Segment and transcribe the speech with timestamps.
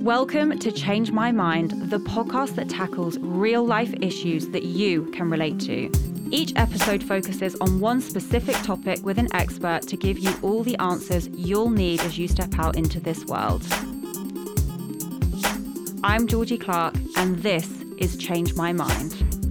[0.00, 5.28] Welcome to Change My Mind, the podcast that tackles real life issues that you can
[5.28, 5.92] relate to.
[6.30, 10.74] Each episode focuses on one specific topic with an expert to give you all the
[10.78, 13.62] answers you'll need as you step out into this world.
[16.02, 19.49] I'm Georgie Clark, and this is Change My Mind.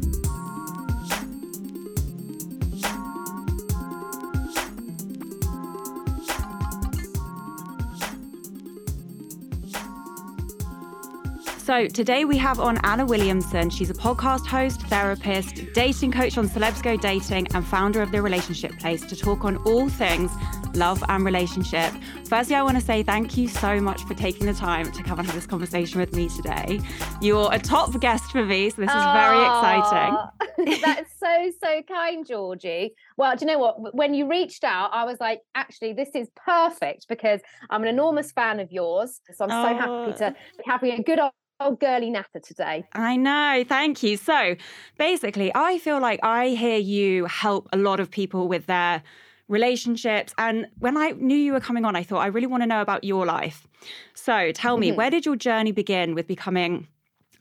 [11.69, 13.69] So, today we have on Anna Williamson.
[13.69, 18.23] She's a podcast host, therapist, dating coach on Celebs Go Dating, and founder of The
[18.23, 20.31] Relationship Place to talk on all things
[20.73, 21.93] love and relationship.
[22.27, 25.19] Firstly, I want to say thank you so much for taking the time to come
[25.19, 26.81] and have this conversation with me today.
[27.21, 30.81] You're a top guest for me, so this is very exciting.
[30.83, 32.95] That's so, so kind, Georgie.
[33.15, 33.93] Well, do you know what?
[33.93, 38.31] When you reached out, I was like, actually, this is perfect because I'm an enormous
[38.31, 39.21] fan of yours.
[39.35, 40.13] So I'm so happy oh.
[40.13, 41.19] to be having a good
[41.61, 42.85] Oh, girly natter today.
[42.93, 43.65] I know.
[43.67, 44.15] Thank you.
[44.15, 44.55] So
[44.97, 49.03] basically, I feel like I hear you help a lot of people with their
[49.49, 50.33] relationships.
[50.37, 52.81] And when I knew you were coming on, I thought, I really want to know
[52.81, 53.67] about your life.
[54.13, 54.97] So tell me, mm-hmm.
[54.97, 56.87] where did your journey begin with becoming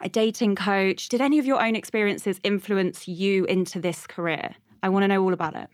[0.01, 1.09] a dating coach?
[1.09, 4.57] Did any of your own experiences influence you into this career?
[4.83, 5.69] I want to know all about it.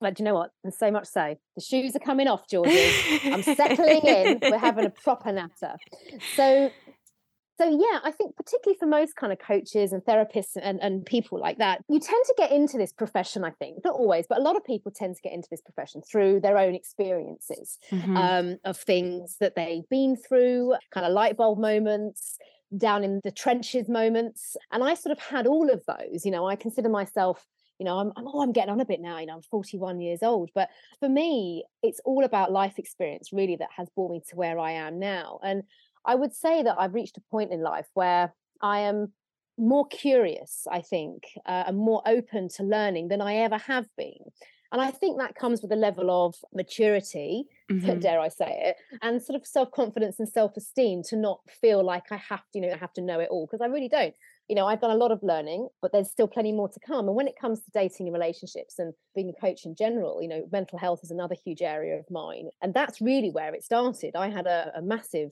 [0.00, 0.50] Well, do you know what?
[0.62, 1.36] And so much so.
[1.54, 2.92] The shoes are coming off, Georgie.
[3.24, 4.38] I'm settling in.
[4.42, 5.76] We're having a proper natter.
[6.34, 6.70] So
[7.58, 11.40] so yeah, I think particularly for most kind of coaches and therapists and, and people
[11.40, 14.42] like that, you tend to get into this profession, I think, not always, but a
[14.42, 18.16] lot of people tend to get into this profession through their own experiences mm-hmm.
[18.16, 22.36] um, of things that they've been through, kind of light bulb moments,
[22.76, 24.56] down in the trenches moments.
[24.72, 26.24] And I sort of had all of those.
[26.24, 27.46] You know, I consider myself
[27.78, 30.00] you know I'm, I'm, oh i'm getting on a bit now you know i'm 41
[30.00, 34.22] years old but for me it's all about life experience really that has brought me
[34.28, 35.62] to where i am now and
[36.06, 38.32] I would say that I've reached a point in life where
[38.62, 39.12] I am
[39.58, 44.30] more curious, I think, uh, and more open to learning than I ever have been.
[44.72, 47.98] And I think that comes with a level of maturity, mm-hmm.
[47.98, 51.84] dare I say it, and sort of self confidence and self esteem to not feel
[51.84, 53.88] like I have to, you know, I have to know it all because I really
[53.88, 54.14] don't.
[54.48, 57.08] You know, I've done a lot of learning, but there's still plenty more to come.
[57.08, 60.28] And when it comes to dating and relationships and being a coach in general, you
[60.28, 62.50] know, mental health is another huge area of mine.
[62.62, 64.14] And that's really where it started.
[64.14, 65.30] I had a, a massive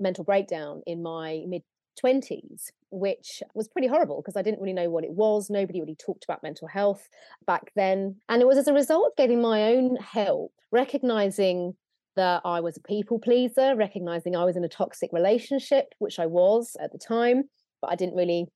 [0.00, 1.62] mental breakdown in my mid
[2.02, 5.50] 20s, which was pretty horrible because I didn't really know what it was.
[5.50, 7.08] Nobody really talked about mental health
[7.46, 8.16] back then.
[8.28, 11.74] And it was as a result of getting my own help, recognizing
[12.16, 16.26] that I was a people pleaser, recognizing I was in a toxic relationship, which I
[16.26, 17.44] was at the time,
[17.80, 18.46] but I didn't really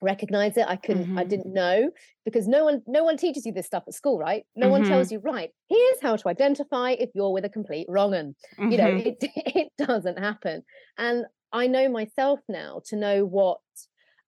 [0.00, 1.18] recognize it i couldn't mm-hmm.
[1.18, 1.90] i didn't know
[2.24, 4.72] because no one no one teaches you this stuff at school right no mm-hmm.
[4.72, 8.34] one tells you right here's how to identify if you're with a complete wrong un
[8.58, 8.70] mm-hmm.
[8.70, 9.08] you know mm-hmm.
[9.08, 10.62] it it doesn't happen
[10.98, 13.58] and i know myself now to know what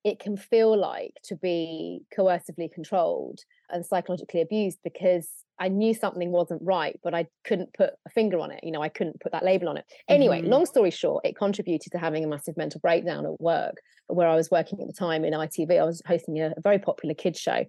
[0.05, 3.41] it can feel like to be coercively controlled
[3.71, 5.29] and psychologically abused because
[5.59, 8.61] I knew something wasn't right, but I couldn't put a finger on it.
[8.63, 9.85] You know, I couldn't put that label on it.
[10.09, 10.51] Anyway, mm-hmm.
[10.51, 13.77] long story short, it contributed to having a massive mental breakdown at work
[14.09, 15.81] where I was working at the time in ITV.
[15.81, 17.65] I was hosting a, a very popular kids show.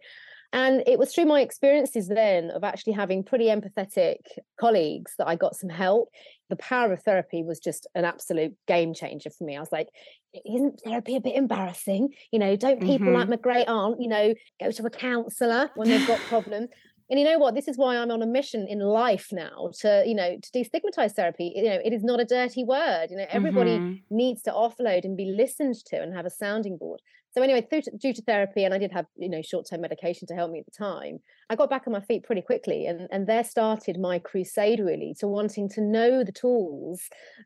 [0.53, 4.19] And it was through my experiences then of actually having pretty empathetic
[4.59, 6.09] colleagues that I got some help.
[6.49, 9.57] The power of therapy was just an absolute game changer for me.
[9.57, 9.89] I was like,
[10.33, 12.09] isn't therapy a bit embarrassing?
[12.31, 13.15] You know, don't people mm-hmm.
[13.15, 16.69] like my great aunt, you know, go to a counselor when they've got problems?
[17.09, 20.03] and you know what this is why i'm on a mission in life now to
[20.05, 23.25] you know to destigmatize therapy you know it is not a dirty word you know
[23.29, 24.15] everybody mm-hmm.
[24.15, 27.01] needs to offload and be listened to and have a sounding board
[27.37, 30.27] so anyway, to, due to therapy, and I did have you know short term medication
[30.27, 31.19] to help me at the time.
[31.51, 35.15] I got back on my feet pretty quickly, and and there started my crusade really
[35.19, 37.03] to wanting to know the tools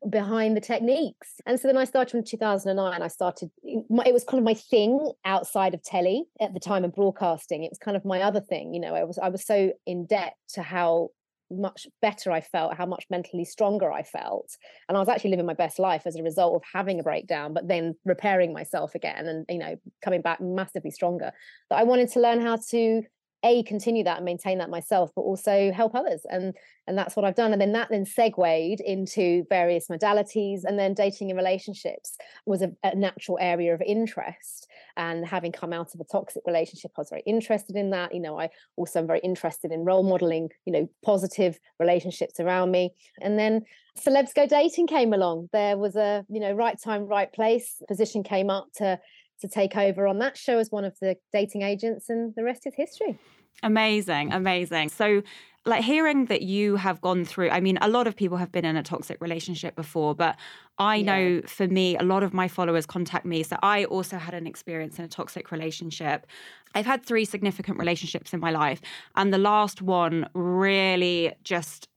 [0.09, 1.41] behind the techniques.
[1.46, 3.02] And so then I started from 2009.
[3.02, 3.52] I started.
[3.63, 7.66] It was kind of my thing outside of telly at the time of broadcasting.
[7.66, 8.73] It was kind of my other thing.
[8.73, 11.09] You know, I was I was so in debt to how
[11.52, 14.58] much better I felt, how much mentally stronger I felt.
[14.88, 17.53] And I was actually living my best life as a result of having a breakdown,
[17.53, 21.32] but then repairing myself again and, you know, coming back massively stronger.
[21.70, 23.03] That I wanted to learn how to
[23.44, 26.53] a continue that and maintain that myself but also help others and
[26.88, 30.94] and that's what i've done and then that then segued into various modalities and then
[30.94, 35.99] dating and relationships was a, a, natural area of interest and having come out of
[35.99, 39.20] a toxic relationship i was very interested in that you know i also am very
[39.20, 43.61] interested in role modeling you know positive relationships around me and then
[43.99, 48.23] celebs go dating came along there was a you know right time right place position
[48.23, 48.99] came up to
[49.41, 52.66] to take over on that show as one of the dating agents, and the rest
[52.66, 53.17] is history.
[53.64, 54.90] Amazing, amazing.
[54.90, 55.22] So,
[55.66, 58.66] like hearing that you have gone through i mean a lot of people have been
[58.66, 60.35] in a toxic relationship before but
[60.78, 61.05] i yeah.
[61.05, 64.47] know for me a lot of my followers contact me so i also had an
[64.47, 66.25] experience in a toxic relationship
[66.73, 68.81] i've had three significant relationships in my life
[69.16, 71.87] and the last one really just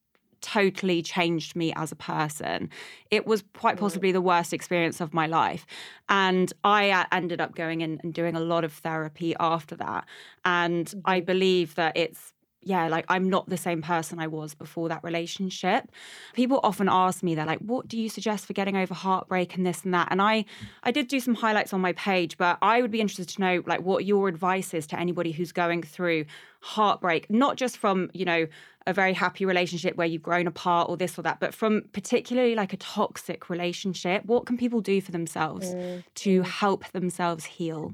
[0.45, 2.69] totally changed me as a person.
[3.11, 5.65] It was quite possibly the worst experience of my life.
[6.11, 10.05] And I uh, ended up going in and doing a lot of therapy after that.
[10.45, 11.25] And I mm-hmm.
[11.25, 12.34] believe that it's
[12.67, 15.91] yeah, like I'm not the same person I was before that relationship.
[16.33, 19.67] People often ask me, they're like, what do you suggest for getting over heartbreak and
[19.67, 20.09] this and that?
[20.11, 20.45] And I
[20.83, 23.63] I did do some highlights on my page, but I would be interested to know
[23.67, 26.27] like what your advice is to anybody who's going through
[26.61, 28.47] heartbreak, not just from, you know,
[28.87, 32.55] a very happy relationship where you've grown apart or this or that, but from particularly
[32.55, 36.05] like a toxic relationship, what can people do for themselves mm.
[36.15, 36.45] to mm.
[36.45, 37.93] help themselves heal?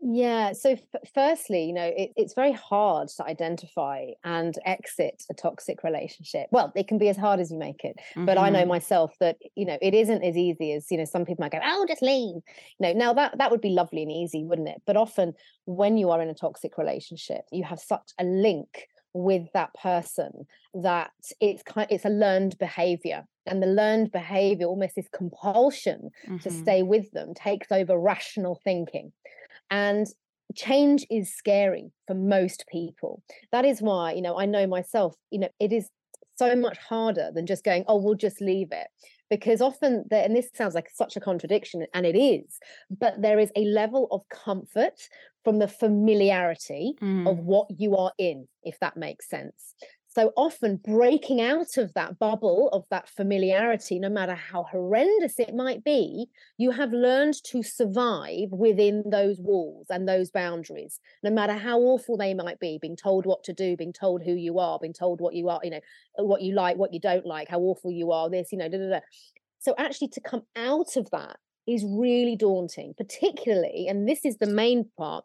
[0.00, 0.52] Yeah.
[0.52, 5.82] So, f- firstly, you know, it, it's very hard to identify and exit a toxic
[5.82, 6.46] relationship.
[6.52, 7.96] Well, it can be as hard as you make it.
[8.10, 8.26] Mm-hmm.
[8.26, 8.68] But I know mm-hmm.
[8.68, 11.60] myself that, you know, it isn't as easy as, you know, some people might go,
[11.64, 12.36] oh, just leave.
[12.36, 12.42] You
[12.80, 14.82] know, now that, that would be lovely and easy, wouldn't it?
[14.86, 15.34] But often
[15.64, 20.46] when you are in a toxic relationship, you have such a link with that person
[20.74, 21.10] that
[21.40, 26.36] it's kind it's a learned behavior and the learned behavior almost this compulsion mm-hmm.
[26.36, 29.10] to stay with them takes over rational thinking
[29.70, 30.06] and
[30.54, 33.22] change is scary for most people.
[33.52, 35.90] That is why, you know, I know myself, you know, it is
[36.36, 38.86] so much harder than just going, oh, we'll just leave it.
[39.28, 42.58] Because often, there, and this sounds like such a contradiction, and it is,
[42.90, 44.98] but there is a level of comfort
[45.44, 47.28] from the familiarity mm.
[47.28, 49.74] of what you are in, if that makes sense.
[50.10, 55.54] So often breaking out of that bubble of that familiarity, no matter how horrendous it
[55.54, 61.52] might be, you have learned to survive within those walls and those boundaries, no matter
[61.52, 64.78] how awful they might be, being told what to do, being told who you are,
[64.80, 65.80] being told what you are, you know,
[66.18, 68.68] uh, what you like, what you don't like, how awful you are, this, you know,
[68.68, 69.00] da, da, da.
[69.58, 74.46] So actually to come out of that is really daunting, particularly, and this is the
[74.46, 75.24] main part,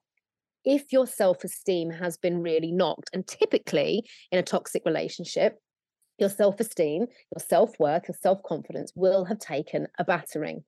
[0.66, 3.10] if your self esteem has been really knocked.
[3.14, 5.60] And typically in a toxic relationship,
[6.20, 10.64] your self esteem, your self worth, your self confidence will have taken a battering.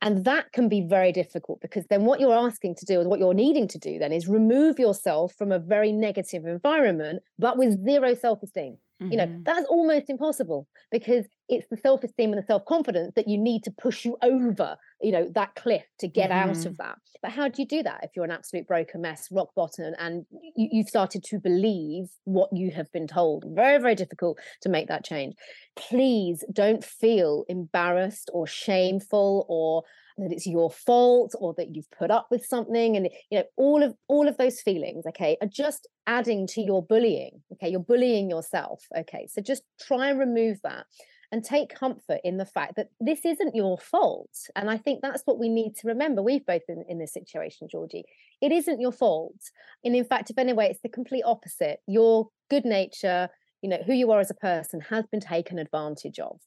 [0.00, 3.20] And that can be very difficult because then what you're asking to do and what
[3.20, 7.82] you're needing to do then is remove yourself from a very negative environment, but with
[7.84, 8.76] zero self esteem.
[9.04, 9.12] Mm-hmm.
[9.12, 9.42] You know, mm-hmm.
[9.44, 13.62] that's almost impossible because it's the self esteem and the self confidence that you need
[13.64, 16.50] to push you over, you know, that cliff to get mm-hmm.
[16.50, 16.96] out of that.
[17.22, 20.24] But how do you do that if you're an absolute broken mess, rock bottom, and
[20.56, 23.44] you, you've started to believe what you have been told?
[23.48, 25.34] Very, very difficult to make that change.
[25.76, 29.84] Please don't feel embarrassed or shameful or
[30.18, 33.82] that it's your fault or that you've put up with something and you know all
[33.82, 38.30] of all of those feelings okay are just adding to your bullying okay you're bullying
[38.30, 40.86] yourself okay so just try and remove that
[41.32, 45.22] and take comfort in the fact that this isn't your fault and i think that's
[45.24, 46.22] what we need to remember.
[46.22, 48.04] We've both been in this situation georgie.
[48.40, 49.40] It isn't your fault
[49.84, 51.80] and in fact if anyway it's the complete opposite.
[51.86, 53.30] Your good nature
[53.62, 56.38] you know who you are as a person has been taken advantage of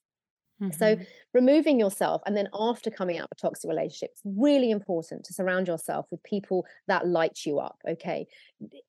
[0.62, 0.78] Mm-hmm.
[0.78, 0.98] So
[1.34, 6.08] removing yourself and then after coming out of toxic relationships, really important to surround yourself
[6.12, 7.78] with people that light you up.
[7.88, 8.28] Okay.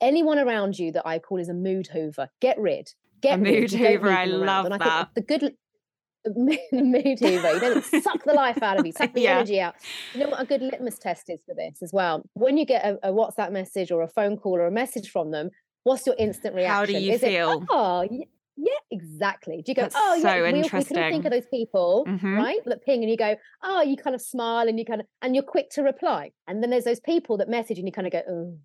[0.01, 2.93] Anyone around you that I call is a mood hoover, get rid.
[3.21, 4.11] Get a mood hoover.
[4.11, 5.11] I love and that.
[5.15, 5.55] The good
[6.25, 7.53] the mood hoover.
[7.53, 9.37] You know, suck the life out of you, suck the yeah.
[9.37, 9.75] energy out.
[10.15, 12.23] You know what a good litmus test is for this as well?
[12.35, 15.31] When you get a, a, WhatsApp message or a phone call or a message from
[15.31, 15.51] them,
[15.85, 16.75] what's your instant reaction?
[16.75, 17.63] How do you is feel?
[17.63, 18.09] It, oh,
[18.59, 19.63] yeah, exactly.
[19.65, 22.37] Do you go, That's oh, so yeah, we, we couldn't think of those people, mm-hmm.
[22.37, 22.59] right?
[22.67, 25.35] That ping and you go, oh, you kind of smile and you kind of, and
[25.35, 26.33] you're quick to reply.
[26.49, 28.59] And then there's those people that message and you kind of go, oh.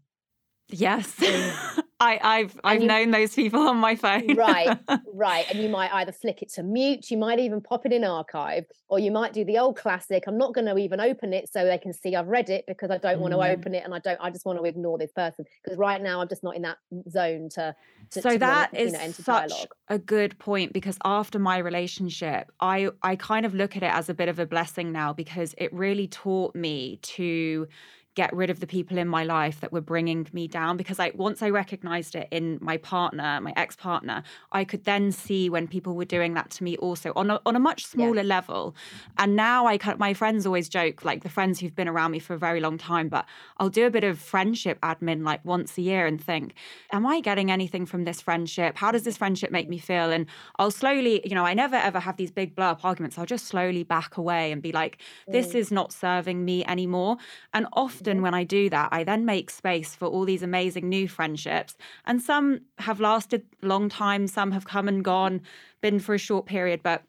[0.74, 1.14] Yes.
[2.00, 4.36] I, have I've you, known those people on my phone.
[4.36, 4.78] right,
[5.14, 5.46] right.
[5.50, 8.66] And you might either flick it to mute, you might even pop it in archive,
[8.90, 10.24] or you might do the old classic.
[10.28, 12.92] I'm not going to even open it so they can see I've read it because
[12.92, 13.22] I don't mm.
[13.22, 14.20] want to open it and I don't.
[14.22, 16.78] I just want to ignore this person because right now I'm just not in that
[17.10, 17.76] zone to.
[18.12, 19.68] to so to that wanna, is you know, such dialogue.
[19.88, 24.10] a good point because after my relationship, I I kind of look at it as
[24.10, 27.68] a bit of a blessing now because it really taught me to
[28.16, 31.12] get rid of the people in my life that were bringing me down because I
[31.16, 35.96] once I recognized it in my partner, my ex-partner, I could then see when people
[35.96, 38.36] were doing that to me also on a, on a much smaller yeah.
[38.36, 38.76] level.
[39.18, 42.36] And now I my friends always joke like the friends who've been around me for
[42.36, 43.26] a very long time, but
[43.58, 46.54] I'll do a bit of friendship admin like once a year and think,
[46.92, 48.78] am I getting anything from this friendship?
[48.78, 50.12] How does this friendship make me feel?
[50.12, 50.28] And
[50.60, 53.18] I'll slowly, you know, I never ever have these big blow up arguments.
[53.18, 55.56] I'll just slowly back away and be like, this mm.
[55.56, 57.18] is not serving me anymore.
[57.54, 60.90] And often often when I do that, I then make space for all these amazing
[60.90, 61.76] new friendships.
[62.06, 65.42] And some have lasted a long time, some have come and gone,
[65.82, 67.04] been for a short period, but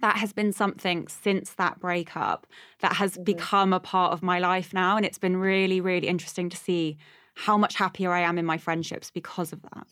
[0.00, 2.46] that has been something since that breakup
[2.80, 3.24] that has mm-hmm.
[3.24, 4.96] become a part of my life now.
[4.96, 6.96] And it's been really, really interesting to see
[7.34, 9.86] how much happier I am in my friendships because of that.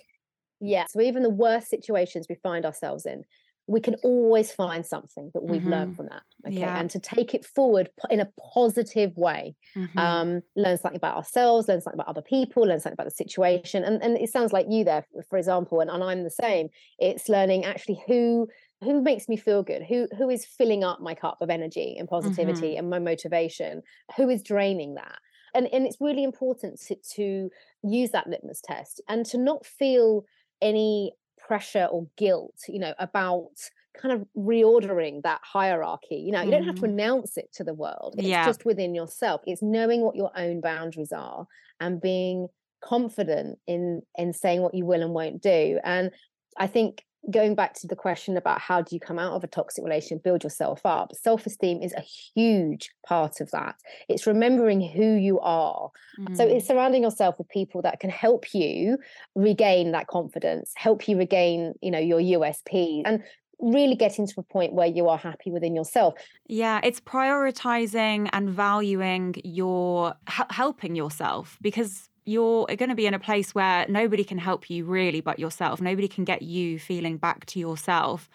[0.60, 0.86] Yeah.
[0.88, 3.24] So even the worst situations we find ourselves in,
[3.68, 5.70] we can always find something that we've mm-hmm.
[5.70, 6.80] learned from that okay yeah.
[6.80, 9.98] and to take it forward in a positive way mm-hmm.
[9.98, 13.84] um, learn something about ourselves learn something about other people learn something about the situation
[13.84, 17.28] and, and it sounds like you there for example and, and i'm the same it's
[17.28, 18.48] learning actually who
[18.80, 22.08] who makes me feel good who who is filling up my cup of energy and
[22.08, 22.78] positivity mm-hmm.
[22.78, 23.82] and my motivation
[24.16, 25.18] who is draining that
[25.54, 27.50] and and it's really important to, to
[27.82, 30.24] use that litmus test and to not feel
[30.60, 31.12] any
[31.48, 33.48] pressure or guilt you know about
[33.96, 36.90] kind of reordering that hierarchy you know you don't have to mm.
[36.90, 38.44] announce it to the world it's yeah.
[38.44, 41.46] just within yourself it's knowing what your own boundaries are
[41.80, 42.48] and being
[42.84, 46.10] confident in in saying what you will and won't do and
[46.58, 49.46] i think going back to the question about how do you come out of a
[49.46, 53.76] toxic relationship, build yourself up, self esteem is a huge part of that.
[54.08, 55.90] It's remembering who you are.
[56.18, 56.36] Mm.
[56.36, 58.98] So it's surrounding yourself with people that can help you
[59.34, 63.22] regain that confidence, help you regain, you know, your USP and
[63.60, 66.14] really getting to a point where you are happy within yourself.
[66.46, 73.18] Yeah, it's prioritizing and valuing your helping yourself because you're going to be in a
[73.18, 75.80] place where nobody can help you really but yourself.
[75.80, 78.28] Nobody can get you feeling back to yourself.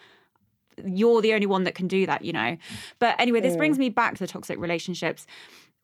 [0.84, 2.56] You're the only one that can do that, you know.
[2.98, 3.58] But anyway, this mm.
[3.58, 5.26] brings me back to the toxic relationships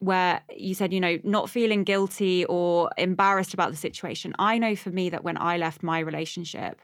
[0.00, 4.35] where you said, you know, not feeling guilty or embarrassed about the situation.
[4.38, 6.81] I know for me that when I left my relationship,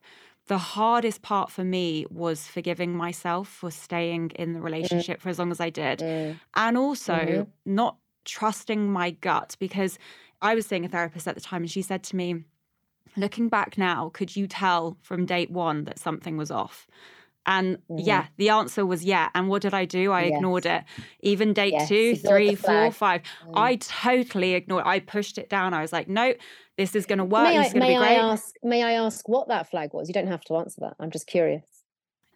[0.47, 4.65] the hardest part for me was forgiving myself for staying in the mm.
[4.65, 5.99] relationship for as long as I did.
[5.99, 6.39] Mm.
[6.55, 7.51] And also mm-hmm.
[7.65, 9.99] not trusting my gut because
[10.47, 12.45] I was seeing a therapist at the time and she said to me,
[13.17, 16.87] Looking back now, could you tell from date one that something was off?
[17.47, 17.99] And mm-hmm.
[17.99, 19.31] yeah, the answer was yeah.
[19.35, 20.13] And what did I do?
[20.13, 20.37] I yes.
[20.37, 20.85] ignored it.
[21.21, 21.89] Even date yes.
[21.89, 23.23] two, three, four, five.
[23.47, 23.53] Mm.
[23.55, 24.89] I totally ignored It.
[24.89, 25.73] I pushed it down.
[25.73, 26.35] I was like, no,
[26.77, 27.49] this is going to work.
[27.49, 30.09] May, I, may I ask, may I ask what that flag was?
[30.09, 30.97] You don't have to answer that.
[31.01, 31.65] I'm just curious.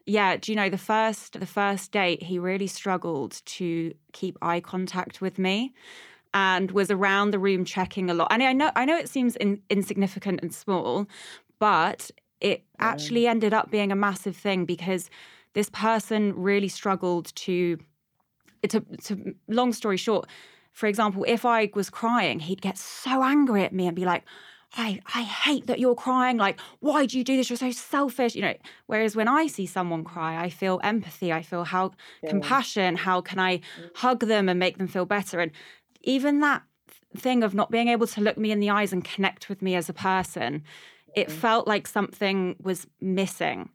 [0.06, 4.60] Yeah, do you know the first the first date he really struggled to keep eye
[4.60, 5.74] contact with me
[6.32, 8.28] and was around the room checking a lot.
[8.30, 11.06] And I know I know it seems in, insignificant and small,
[11.58, 12.10] but
[12.40, 15.10] it actually ended up being a massive thing because
[15.54, 17.78] this person really struggled to
[18.62, 18.82] It's a
[19.48, 20.28] long story short
[20.72, 24.24] for example if i was crying he'd get so angry at me and be like
[24.74, 26.36] I, I hate that you're crying.
[26.36, 27.50] Like, why do you do this?
[27.50, 28.36] You're so selfish.
[28.36, 28.54] You know,
[28.86, 31.32] whereas when I see someone cry, I feel empathy.
[31.32, 32.30] I feel how yeah.
[32.30, 32.94] compassion.
[32.94, 33.62] How can I mm.
[33.96, 35.40] hug them and make them feel better?
[35.40, 35.50] And
[36.02, 36.62] even that
[37.16, 39.74] thing of not being able to look me in the eyes and connect with me
[39.74, 40.62] as a person,
[41.14, 41.32] it mm.
[41.32, 43.70] felt like something was missing.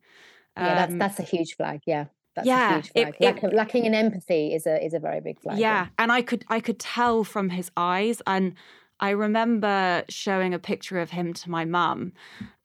[0.58, 1.82] Yeah, that's um, that's a huge flag.
[1.86, 2.05] Yeah.
[2.36, 5.58] That's yeah, it, it, lacking, lacking in empathy is a is a very big flag.
[5.58, 8.55] Yeah, yeah, and I could I could tell from his eyes, and
[9.00, 12.12] I remember showing a picture of him to my mum,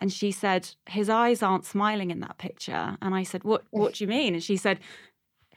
[0.00, 3.95] and she said his eyes aren't smiling in that picture, and I said, "What What
[3.95, 4.81] do you mean?" And she said,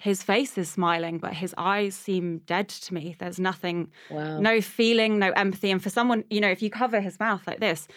[0.04, 3.16] his face is smiling, but his eyes seem dead to me.
[3.18, 4.38] There's nothing, wow.
[4.38, 5.72] no feeling, no empathy.
[5.72, 7.88] And for someone, you know, if you cover his mouth like this,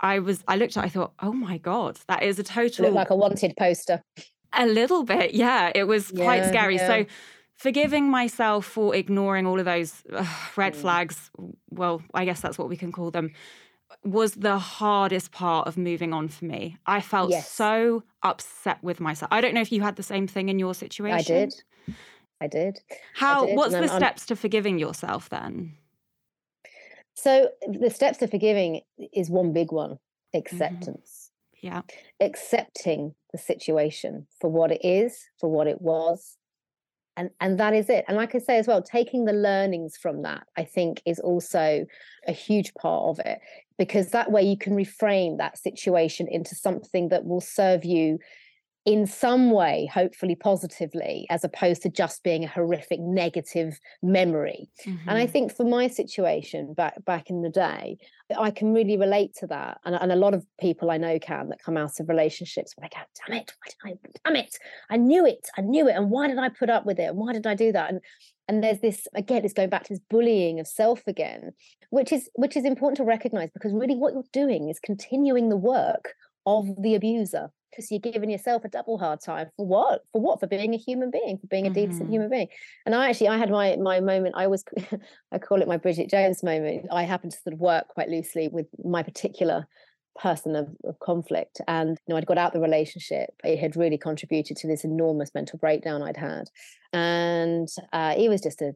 [0.00, 2.90] I was, I looked at, I thought, oh my God, that is a total.
[2.90, 4.02] like a wanted poster.
[4.52, 5.70] A little bit, yeah.
[5.72, 6.74] It was yeah, quite scary.
[6.74, 6.88] Yeah.
[6.88, 7.06] So,
[7.54, 10.76] forgiving myself for ignoring all of those uh, red mm.
[10.76, 11.30] flags,
[11.70, 13.30] well, I guess that's what we can call them,
[14.02, 16.76] was the hardest part of moving on for me.
[16.86, 17.50] I felt yes.
[17.50, 19.28] so upset with myself.
[19.32, 21.14] I don't know if you had the same thing in your situation.
[21.14, 21.54] I did.
[22.40, 22.80] I did.
[23.14, 23.56] How I did.
[23.56, 25.74] what's the steps to forgiving yourself then?
[27.14, 28.80] So the steps to forgiving
[29.12, 30.38] is one big one, mm-hmm.
[30.38, 31.30] acceptance.
[31.30, 31.66] Mm-hmm.
[31.66, 31.82] Yeah.
[32.20, 36.36] Accepting the situation for what it is, for what it was,
[37.16, 38.04] and and that is it.
[38.08, 41.86] And like i say as well taking the learnings from that i think is also
[42.26, 43.40] a huge part of it
[43.78, 48.18] because that way you can reframe that situation into something that will serve you
[48.84, 54.68] in some way, hopefully positively, as opposed to just being a horrific negative memory.
[54.86, 55.08] Mm-hmm.
[55.08, 55.32] And I mm-hmm.
[55.32, 57.96] think for my situation back back in the day,
[58.38, 59.80] I can really relate to that.
[59.84, 62.88] And, and a lot of people I know can that come out of relationships where
[62.88, 64.58] they go, damn it, why did I damn it?
[64.90, 65.96] I knew it, I knew it.
[65.96, 67.08] And why did I put up with it?
[67.08, 67.90] And why did I do that?
[67.90, 68.00] And
[68.48, 71.52] and there's this again it's going back to this bullying of self again
[71.88, 75.56] which is which is important to recognize because really what you're doing is continuing the
[75.56, 76.12] work
[76.44, 80.04] of the abuser because you're giving yourself a double hard time for what?
[80.12, 80.40] For what?
[80.40, 81.90] For being a human being, for being a mm-hmm.
[81.90, 82.48] decent human being.
[82.86, 84.34] And I actually, I had my my moment.
[84.36, 84.64] I was,
[85.32, 86.86] I call it my Bridget Jones moment.
[86.90, 89.66] I happened to sort of work quite loosely with my particular
[90.20, 93.98] person of, of, conflict and you know i'd got out the relationship it had really
[93.98, 96.48] contributed to this enormous mental breakdown i'd had
[96.92, 98.72] and uh, it was just a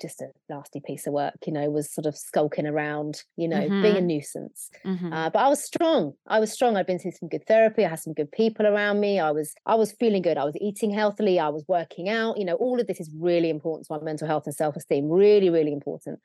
[0.00, 3.60] just a nasty piece of work you know was sort of skulking around you know
[3.60, 3.82] mm-hmm.
[3.82, 4.06] being a mm-hmm.
[4.06, 4.70] nuisance.
[4.84, 5.12] Mm-hmm.
[5.12, 6.14] uh, but i was strong.
[6.26, 6.76] I was strong.
[6.76, 7.84] I'd been through some good therapy.
[7.84, 9.18] I had some good people around me.
[9.18, 10.38] I was i was feeling good.
[10.38, 11.38] I was eating healthily.
[11.38, 12.38] I was working out.
[12.38, 15.08] You know all of this is really important to my mental health and self-esteem.
[15.08, 16.20] Really really important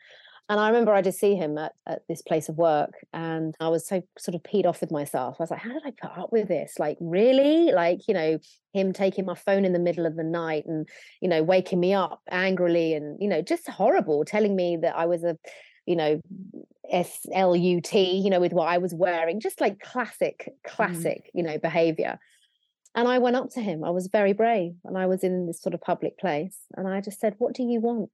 [0.47, 3.69] and I remember I did see him at, at this place of work and I
[3.69, 5.37] was so sort of peed off with myself.
[5.39, 6.75] I was like, how did I put up with this?
[6.77, 7.71] Like, really?
[7.71, 8.37] Like, you know,
[8.71, 10.87] him taking my phone in the middle of the night and,
[11.19, 15.07] you know, waking me up angrily and, you know, just horrible, telling me that I
[15.07, 15.35] was a,
[15.87, 16.21] you know,
[16.91, 20.69] S L U T, you know, with what I was wearing, just like classic, mm.
[20.69, 21.29] classic, mm.
[21.33, 22.19] you know, behavior.
[22.93, 23.83] And I went up to him.
[23.83, 26.57] I was very brave and I was in this sort of public place.
[26.77, 28.11] And I just said, What do you want?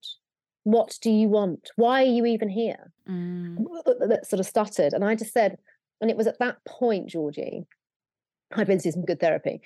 [0.63, 1.72] What do you want?
[1.75, 2.91] Why are you even here?
[3.10, 3.58] Mm.
[4.08, 4.94] That sort of stuttered.
[4.94, 5.58] And I just said,
[6.00, 7.65] and it was at that point, Georgie,
[8.53, 9.62] I'd been through some good therapy,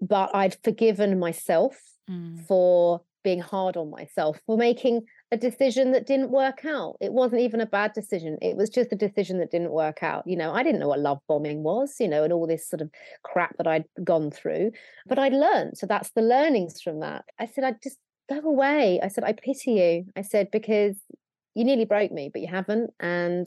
[0.00, 1.78] but I'd forgiven myself
[2.08, 2.44] mm.
[2.46, 6.96] for being hard on myself, for making a decision that didn't work out.
[7.00, 8.38] It wasn't even a bad decision.
[8.40, 10.26] It was just a decision that didn't work out.
[10.26, 12.80] You know, I didn't know what love bombing was, you know, and all this sort
[12.80, 12.90] of
[13.22, 14.72] crap that I'd gone through,
[15.06, 15.76] but I'd learned.
[15.76, 17.24] So that's the learnings from that.
[17.38, 17.98] I said, I just
[18.30, 19.00] go away.
[19.02, 20.04] I said, I pity you.
[20.16, 20.96] I said, because
[21.54, 22.90] you nearly broke me, but you haven't.
[23.00, 23.46] And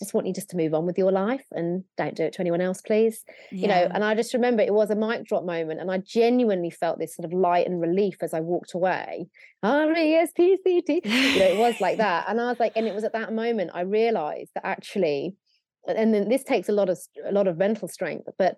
[0.00, 2.40] just want you just to move on with your life and don't do it to
[2.40, 3.24] anyone else, please.
[3.52, 3.60] Yeah.
[3.60, 5.80] You know, and I just remember it was a mic drop moment.
[5.80, 9.28] And I genuinely felt this sort of light and relief as I walked away.
[9.62, 11.02] R-E-S-P-C-T.
[11.04, 12.26] You know, it was like that.
[12.28, 15.36] And I was like, and it was at that moment I realized that actually,
[15.86, 18.56] and then this takes a lot of a lot of mental strength, but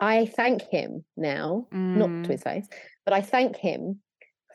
[0.00, 1.96] I thank him now, mm.
[1.96, 2.32] not to mm.
[2.32, 2.66] his face,
[3.04, 4.00] but I thank him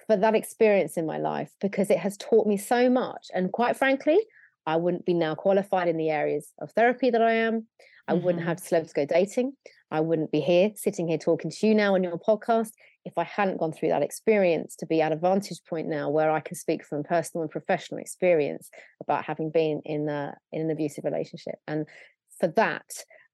[0.10, 3.28] for that experience in my life because it has taught me so much.
[3.32, 4.18] And quite frankly,
[4.66, 7.68] I wouldn't be now qualified in the areas of therapy that I am.
[8.08, 8.26] I mm-hmm.
[8.26, 9.54] wouldn't have Celebs Go Dating.
[9.92, 12.72] I wouldn't be here, sitting here talking to you now on your podcast
[13.06, 16.32] if I hadn't gone through that experience to be at a vantage point now where
[16.32, 18.72] I can speak from personal and professional experience
[19.04, 21.60] about having been in a, in an abusive relationship.
[21.68, 21.86] And
[22.40, 22.90] for that,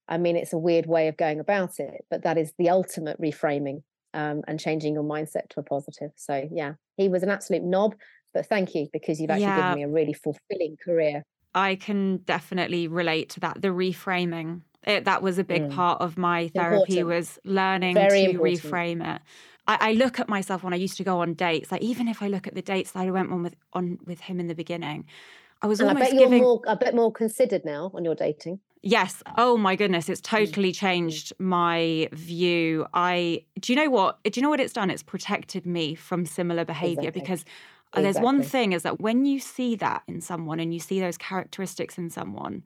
[0.10, 3.20] I mean, it's a weird way of going about it, but that is the ultimate
[3.22, 3.84] reframing
[4.16, 6.12] um, and changing your mindset to a positive.
[6.16, 7.96] So yeah, he was an absolute knob,
[8.34, 9.74] but thank you because you've actually yeah.
[9.74, 11.24] given me a really fulfilling career.
[11.54, 13.62] I can definitely relate to that.
[13.62, 14.62] The reframing.
[14.84, 15.72] It, that was a big mm.
[15.72, 17.08] part of my therapy important.
[17.08, 18.62] was learning Very to important.
[18.62, 19.22] reframe it.
[19.68, 22.22] I, I, look at myself when I used to go on dates, like even if
[22.22, 24.54] I look at the dates that I went on with on with him in the
[24.54, 25.06] beginning,
[25.62, 26.40] I was and almost I bet giving...
[26.40, 28.60] you're more, a bit more considered now on your dating.
[28.82, 29.24] Yes.
[29.36, 30.26] Oh my goodness, it's mm.
[30.26, 32.86] totally changed my view.
[32.94, 34.24] I do you know what?
[34.24, 34.92] Do you know what it's done?
[34.92, 37.22] It's protected me from similar behavior exactly.
[37.22, 38.04] because exactly.
[38.04, 41.18] there's one thing is that when you see that in someone and you see those
[41.18, 42.64] characteristics in someone,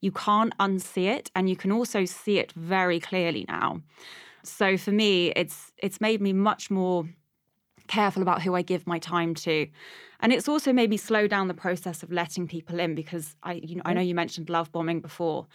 [0.00, 3.80] you can't unsee it and you can also see it very clearly now.
[4.42, 7.08] So for me, it's it's made me much more
[7.90, 9.66] careful about who I give my time to.
[10.20, 13.54] And it's also made me slow down the process of letting people in because I,
[13.54, 14.06] you know, I know mm.
[14.06, 15.46] you mentioned love bombing before.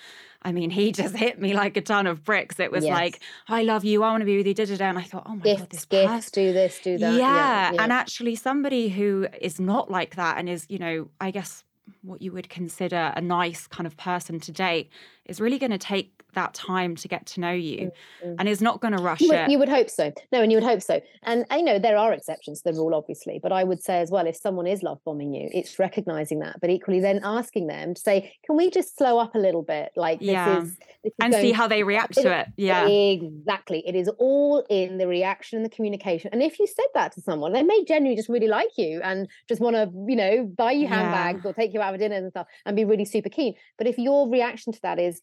[0.42, 2.60] I mean, he just hit me like a ton of bricks.
[2.60, 2.92] It was yes.
[2.92, 4.90] like, I love you, I want to be with you, da da da.
[4.90, 7.14] And I thought, oh my gifts, god, this gifts, do this, do that.
[7.14, 7.20] Yeah.
[7.20, 7.84] Yeah, yeah.
[7.84, 11.64] And actually, somebody who is not like that and is, you know, I guess
[12.02, 14.90] what you would consider a nice kind of person to date
[15.26, 17.92] is really going to take that time to get to know you
[18.24, 18.36] mm-hmm.
[18.40, 19.50] and is not going to rush you would, it.
[19.50, 20.14] You would hope so.
[20.32, 21.02] No, and you would hope so.
[21.24, 24.12] And I know, there are exceptions to the rule, obviously, but I would say as
[24.12, 27.94] well, if someone is love bombing you, it's recognizing that, but equally then asking them
[27.96, 29.92] to say, can we just slow up a little bit?
[29.96, 30.62] Like this yeah.
[30.62, 30.78] is
[31.20, 32.48] and see how they react to it.
[32.58, 32.88] Yeah.
[32.88, 33.84] Exactly.
[33.86, 36.30] It is all in the reaction and the communication.
[36.34, 39.28] And if you said that to someone, they may genuinely just really like you and
[39.48, 41.52] just want to, you know, buy you handbags yeah.
[41.52, 43.54] or take you out for dinner and stuff and be really super keen.
[43.78, 45.22] But if your reaction to that is,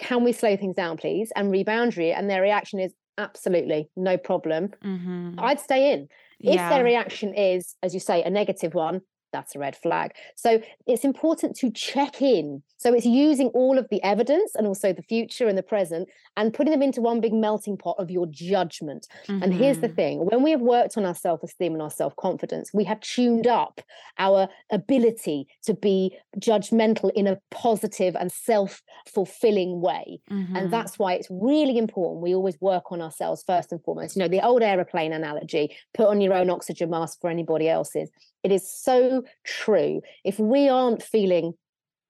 [0.00, 2.12] can we slow things down, please, and reboundary?
[2.16, 4.70] And their reaction is absolutely no problem.
[4.82, 5.38] Mm-hmm.
[5.38, 6.08] I'd stay in.
[6.40, 6.70] If yeah.
[6.70, 10.12] their reaction is, as you say, a negative one, that's a red flag.
[10.36, 12.62] So it's important to check in.
[12.76, 16.54] So it's using all of the evidence and also the future and the present and
[16.54, 19.06] putting them into one big melting pot of your judgment.
[19.26, 19.42] Mm-hmm.
[19.42, 19.96] And here's the mm-hmm.
[19.96, 23.00] thing when we have worked on our self esteem and our self confidence, we have
[23.00, 23.80] tuned up
[24.18, 30.20] our ability to be judgmental in a positive and self fulfilling way.
[30.30, 30.56] Mm-hmm.
[30.56, 34.16] And that's why it's really important we always work on ourselves first and foremost.
[34.16, 38.10] You know, the old aeroplane analogy put on your own oxygen mask for anybody else's.
[38.42, 40.00] It is so true.
[40.24, 41.54] If we aren't feeling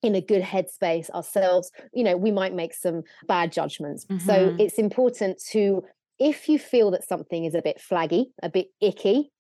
[0.03, 4.27] in a good headspace ourselves you know we might make some bad judgments mm-hmm.
[4.27, 5.85] so it's important to
[6.19, 9.31] if you feel that something is a bit flaggy a bit icky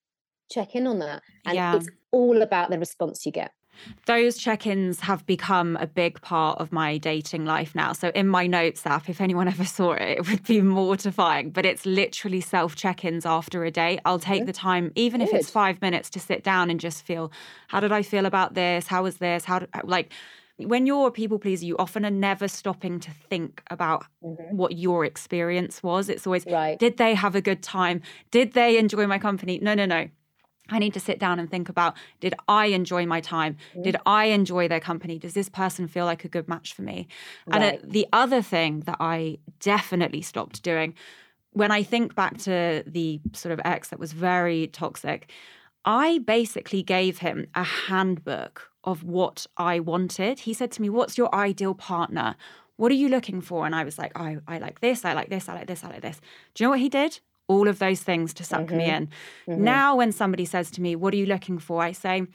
[0.50, 1.76] check in on that and yeah.
[1.76, 3.52] it's all about the response you get
[4.06, 7.92] those check ins have become a big part of my dating life now.
[7.92, 11.66] So, in my notes app, if anyone ever saw it, it would be mortifying, but
[11.66, 14.00] it's literally self check ins after a date.
[14.04, 15.28] I'll take the time, even Good.
[15.28, 17.30] if it's five minutes, to sit down and just feel
[17.68, 18.86] how did I feel about this?
[18.86, 19.44] How was this?
[19.44, 20.12] How, did, like,
[20.66, 24.56] when you're a people pleaser, you often are never stopping to think about mm-hmm.
[24.56, 26.08] what your experience was.
[26.08, 26.78] It's always, right.
[26.78, 28.02] did they have a good time?
[28.30, 29.58] Did they enjoy my company?
[29.62, 30.08] No, no, no.
[30.70, 33.56] I need to sit down and think about did I enjoy my time?
[33.72, 33.82] Mm-hmm.
[33.82, 35.18] Did I enjoy their company?
[35.18, 37.08] Does this person feel like a good match for me?
[37.46, 37.62] Right.
[37.62, 40.94] And uh, the other thing that I definitely stopped doing
[41.52, 45.30] when I think back to the sort of ex that was very toxic,
[45.84, 50.40] I basically gave him a handbook of what I wanted.
[50.40, 52.36] He said to me, What's your ideal partner?
[52.76, 53.66] What are you looking for?
[53.66, 55.88] And I was like, I, I like this, I like this, I like this, I
[55.88, 56.18] like this.
[56.54, 57.20] Do you know what he did?
[57.52, 58.76] All of those things to suck mm-hmm.
[58.76, 59.08] me in.
[59.48, 59.64] Mm-hmm.
[59.64, 61.82] Now, when somebody says to me, What are you looking for?
[61.82, 62.26] I say,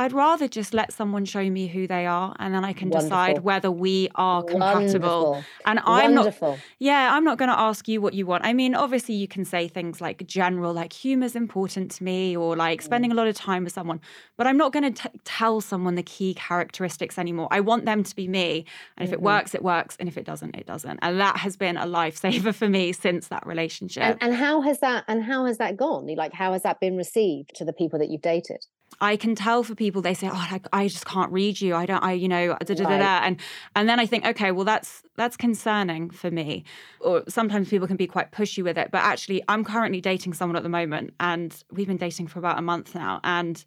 [0.00, 3.06] I'd rather just let someone show me who they are and then I can Wonderful.
[3.06, 5.32] decide whether we are compatible.
[5.32, 5.44] Wonderful.
[5.66, 6.52] And I'm Wonderful.
[6.52, 8.46] not Yeah, I'm not going to ask you what you want.
[8.46, 12.56] I mean, obviously you can say things like general like humor's important to me or
[12.56, 13.12] like spending mm.
[13.12, 14.00] a lot of time with someone,
[14.38, 17.48] but I'm not going to tell someone the key characteristics anymore.
[17.50, 18.64] I want them to be me,
[18.96, 19.20] and if mm-hmm.
[19.20, 20.98] it works it works and if it doesn't it doesn't.
[21.02, 24.02] And that has been a lifesaver for me since that relationship.
[24.02, 26.06] And, and how has that and how has that gone?
[26.16, 28.64] Like how has that been received to the people that you've dated?
[29.00, 31.74] I can tell for people they say, "Oh, like I just can't read you.
[31.74, 32.02] I don't.
[32.02, 33.20] I, you know, da, da, da, da.
[33.24, 33.40] and
[33.76, 36.64] and then I think, okay, well, that's that's concerning for me.
[37.00, 40.56] Or sometimes people can be quite pushy with it, but actually, I'm currently dating someone
[40.56, 43.64] at the moment, and we've been dating for about a month now, and.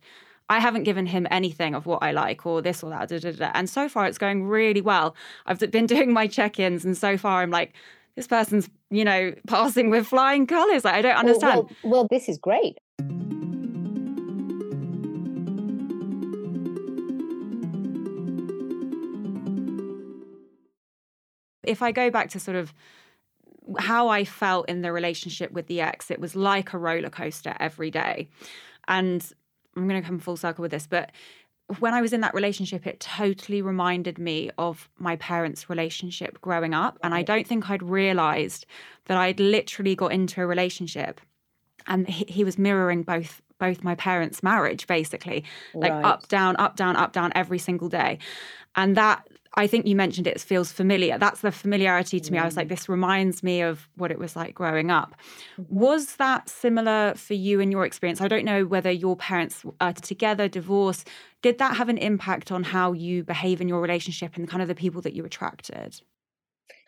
[0.50, 3.08] I haven't given him anything of what I like or this or that.
[3.08, 3.52] Da, da, da.
[3.54, 5.16] And so far, it's going really well.
[5.46, 7.74] I've been doing my check ins, and so far, I'm like,
[8.16, 10.84] this person's, you know, passing with flying colors.
[10.84, 11.56] Like, I don't understand.
[11.56, 12.78] Well, well, well this is great.
[21.64, 22.74] If I go back to sort of
[23.80, 27.56] how I felt in the relationship with the ex, it was like a roller coaster
[27.60, 28.28] every day.
[28.88, 29.26] And
[29.76, 31.12] I'm going to come full circle with this, but
[31.80, 36.74] when I was in that relationship, it totally reminded me of my parents' relationship growing
[36.74, 37.00] up.
[37.02, 38.66] And I don't think I'd realized
[39.06, 41.22] that I'd literally got into a relationship
[41.88, 46.04] and he, he was mirroring both both my parents' marriage, basically, like right.
[46.04, 48.18] up, down, up, down, up, down every single day.
[48.76, 51.18] And that I think you mentioned it feels familiar.
[51.18, 52.40] That's the familiarity to me.
[52.40, 52.72] I was like, mm.
[52.72, 55.16] this reminds me of what it was like growing up.
[55.60, 55.76] Mm-hmm.
[55.76, 58.20] Was that similar for you in your experience?
[58.20, 61.08] I don't know whether your parents are together, divorced.
[61.44, 64.68] Did that have an impact on how you behave in your relationship and kind of
[64.68, 66.02] the people that you attracted?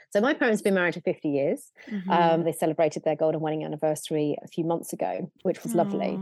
[0.09, 1.71] So my parents have been married for 50 years.
[1.91, 2.09] Mm-hmm.
[2.09, 5.75] Um, they celebrated their golden wedding anniversary a few months ago, which was Aww.
[5.75, 6.19] lovely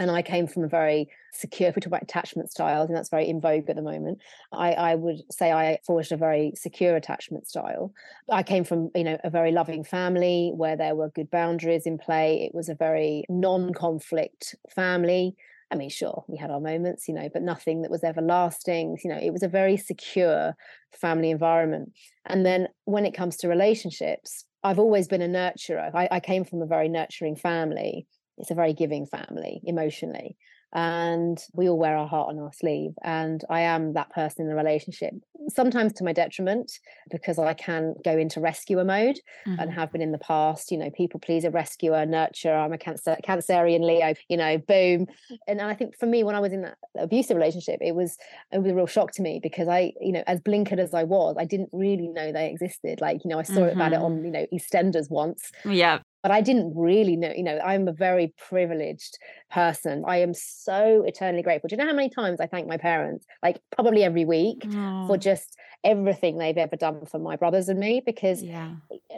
[0.00, 3.10] and I came from a very secure, if we talk about attachment styles, and that's
[3.10, 4.18] very in vogue at the moment.
[4.50, 7.92] I, I, would say I forged a very secure attachment style.
[8.30, 11.98] I came from, you know, a very loving family where there were good boundaries in
[11.98, 12.46] play.
[12.46, 15.36] It was a very non-conflict family.
[15.70, 18.96] I mean, sure, we had our moments, you know, but nothing that was everlasting.
[19.04, 20.56] You know, it was a very secure
[20.98, 21.92] family environment.
[22.24, 25.94] And then when it comes to relationships, I've always been a nurturer.
[25.94, 28.06] I, I came from a very nurturing family
[28.40, 30.36] it's a very giving family emotionally
[30.72, 34.48] and we all wear our heart on our sleeve and i am that person in
[34.48, 35.12] the relationship
[35.48, 36.70] sometimes to my detriment
[37.10, 39.58] because i can go into rescuer mode mm-hmm.
[39.58, 43.16] and have been in the past you know people pleaser rescuer nurture i'm a cancer
[43.26, 45.06] cancerian leo you know boom
[45.48, 48.16] and i think for me when i was in that abusive relationship it was
[48.52, 51.02] it was a real shock to me because i you know as blinkered as i
[51.02, 53.76] was i didn't really know they existed like you know i saw mm-hmm.
[53.76, 57.58] about it on you know eastenders once yeah but I didn't really know, you know,
[57.58, 59.18] I'm a very privileged
[59.50, 60.04] person.
[60.06, 61.68] I am so eternally grateful.
[61.68, 63.26] Do you know how many times I thank my parents?
[63.42, 65.20] Like probably every week for mm.
[65.20, 68.72] just everything they've ever done for my brothers and me because yeah.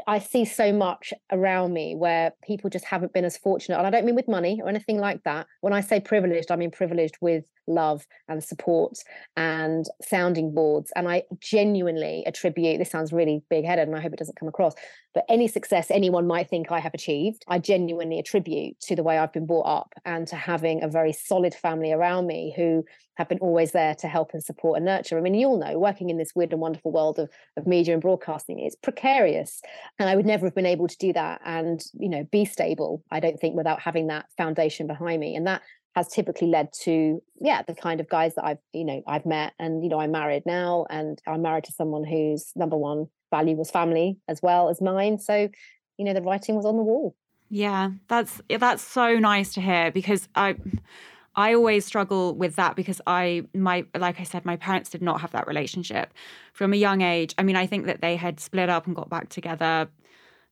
[0.06, 3.78] I see so much around me where people just haven't been as fortunate.
[3.78, 5.46] And I don't mean with money or anything like that.
[5.60, 8.98] When I say privileged, I mean privileged with love and support
[9.36, 10.92] and sounding boards.
[10.94, 14.48] And I genuinely attribute this sounds really big headed and I hope it doesn't come
[14.48, 14.74] across,
[15.14, 19.18] but any success anyone might think I have achieved, I genuinely attribute to the way
[19.18, 22.84] I've been brought up and to having a very solid family around me who
[23.16, 25.18] have been always there to help and support and nurture.
[25.18, 27.92] I mean, you all know working in this weird and wonderful world of, of media
[27.92, 29.60] and broadcasting is precarious.
[29.98, 33.04] And I would never have been able to do that and, you know, be stable,
[33.10, 35.36] I don't think, without having that foundation behind me.
[35.36, 35.62] And that
[35.94, 39.52] has typically led to yeah the kind of guys that i've you know i've met
[39.58, 43.56] and you know i'm married now and i'm married to someone who's number one value
[43.56, 45.48] was family as well as mine so
[45.98, 47.16] you know the writing was on the wall
[47.48, 50.54] yeah that's that's so nice to hear because i
[51.34, 55.22] I always struggle with that because I my like I said my parents did not
[55.22, 56.12] have that relationship
[56.52, 57.34] from a young age.
[57.38, 59.88] I mean I think that they had split up and got back together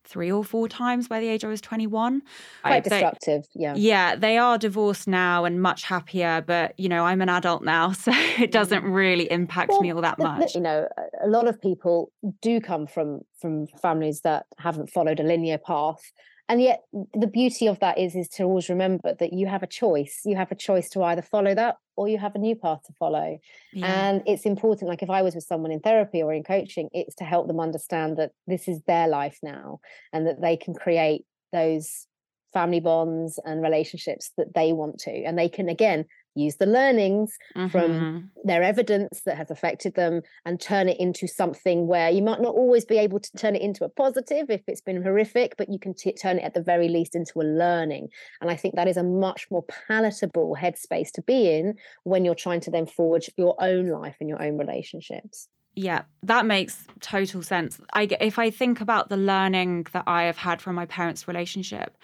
[0.05, 2.23] three or four times by the age I was 21.
[2.63, 3.75] Quite destructive, yeah.
[3.77, 7.93] Yeah, they are divorced now and much happier, but you know, I'm an adult now,
[8.05, 10.55] so it doesn't really impact well, me all that much.
[10.55, 10.89] You know,
[11.23, 16.13] a lot of people do come from from families that haven't followed a linear path
[16.51, 16.83] and yet
[17.15, 20.21] the beauty of that is is to always remember that you have a choice.
[20.25, 22.93] You have a choice to either follow that or you have a new path to
[22.95, 23.39] follow.
[23.73, 23.87] Yeah.
[23.87, 27.15] and it's important like if i was with someone in therapy or in coaching it's
[27.17, 29.79] to help them understand that this is their life now
[30.13, 32.09] and that they can create those
[32.53, 35.23] family bonds and relationships that they want to.
[35.25, 37.69] And they can again use the learnings mm-hmm.
[37.69, 42.41] from their evidence that has affected them and turn it into something where you might
[42.41, 45.69] not always be able to turn it into a positive if it's been horrific but
[45.69, 48.09] you can t- turn it at the very least into a learning
[48.41, 52.35] and i think that is a much more palatable headspace to be in when you're
[52.35, 57.43] trying to then forge your own life and your own relationships yeah, that makes total
[57.43, 57.81] sense.
[57.93, 61.97] I if I think about the learning that I have had from my parents' relationship,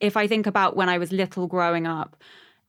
[0.00, 2.16] if I think about when I was little growing up,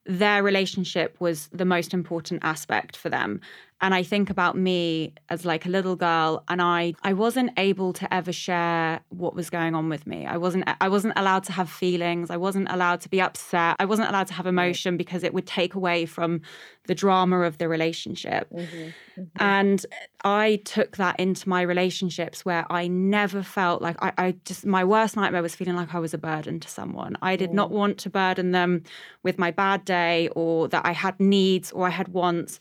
[0.05, 3.39] their relationship was the most important aspect for them
[3.81, 7.93] and i think about me as like a little girl and i i wasn't able
[7.93, 10.25] to ever share what was going on with me.
[10.25, 12.29] I wasn't i wasn't allowed to have feelings.
[12.29, 13.75] I wasn't allowed to be upset.
[13.79, 16.41] I wasn't allowed to have emotion because it would take away from
[16.87, 18.49] the drama of the relationship.
[18.51, 19.23] Mm-hmm, mm-hmm.
[19.39, 19.85] and
[20.23, 24.83] i took that into my relationships where i never felt like I, I, just my
[24.83, 27.17] worst nightmare was feeling like i was a burden to someone.
[27.21, 27.55] I did mm.
[27.61, 28.83] not want to burden them
[29.23, 32.59] with my bad day or that i had needs or i had wants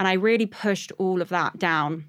[0.00, 2.06] and i really pushed all of that down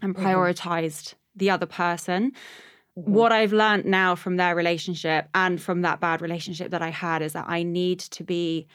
[0.00, 0.24] and mm-hmm.
[0.24, 1.18] prioritized mm-hmm.
[1.36, 3.12] the other person mm-hmm.
[3.12, 7.22] what I've learned now from their relationship and from that bad relationship that I had
[7.22, 8.66] is that I need to be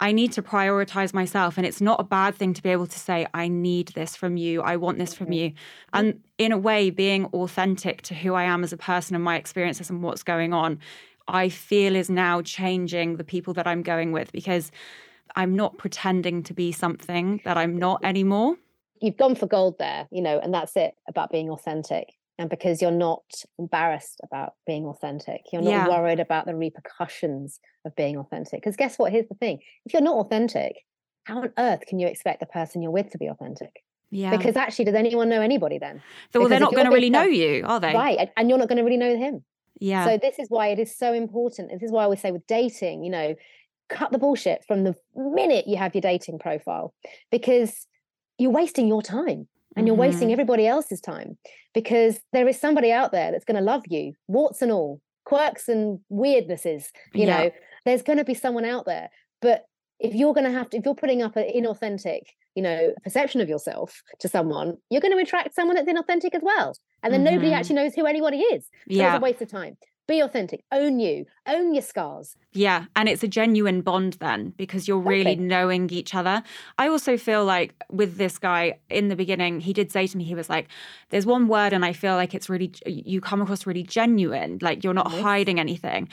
[0.00, 1.58] I need to prioritize myself.
[1.58, 4.38] And it's not a bad thing to be able to say, I need this from
[4.38, 4.62] you.
[4.62, 5.52] I want this from you.
[5.92, 9.36] And in a way, being authentic to who I am as a person and my
[9.36, 10.78] experiences and what's going on,
[11.28, 14.72] I feel is now changing the people that I'm going with because
[15.36, 18.56] I'm not pretending to be something that I'm not anymore.
[19.00, 22.12] You've gone for gold there, you know, and that's it about being authentic.
[22.38, 23.22] And because you're not
[23.58, 25.88] embarrassed about being authentic you're not yeah.
[25.88, 28.62] worried about the repercussions of being authentic.
[28.62, 29.12] Because guess what?
[29.12, 29.58] Here's the thing.
[29.84, 30.76] If you're not authentic
[31.24, 33.84] how on earth can you expect the person you're with to be authentic?
[34.10, 34.36] Yeah.
[34.36, 36.02] Because actually does anyone know anybody then?
[36.34, 37.94] Well they're not going to really know you are they?
[37.94, 39.44] Right and you're not going to really know him.
[39.78, 40.06] Yeah.
[40.06, 41.70] So this is why it is so important.
[41.70, 43.34] This is why i always say with dating you know
[43.90, 46.94] cut the bullshit from the minute you have your dating profile
[47.30, 47.86] because
[48.38, 50.00] you're wasting your time and you're mm-hmm.
[50.00, 51.36] wasting everybody else's time
[51.74, 55.68] because there is somebody out there that's going to love you, warts and all, quirks
[55.68, 56.86] and weirdnesses.
[57.14, 57.38] You yeah.
[57.38, 57.50] know,
[57.84, 59.10] there's going to be someone out there.
[59.40, 59.64] But
[59.98, 62.22] if you're going to have to, if you're putting up an inauthentic,
[62.54, 66.42] you know, perception of yourself to someone, you're going to attract someone that's inauthentic as
[66.42, 66.74] well.
[67.02, 67.34] And then mm-hmm.
[67.34, 68.64] nobody actually knows who anybody is.
[68.64, 69.14] So yeah.
[69.14, 69.76] it's a waste of time
[70.10, 70.64] be authentic.
[70.72, 71.26] Own you.
[71.46, 72.36] Own your scars.
[72.52, 76.42] Yeah and it's a genuine bond then because you're really knowing each other.
[76.78, 80.24] I also feel like with this guy in the beginning he did say to me
[80.24, 80.68] he was like
[81.10, 84.82] there's one word and i feel like it's really you come across really genuine like
[84.84, 85.22] you're not mm-hmm.
[85.22, 86.08] hiding anything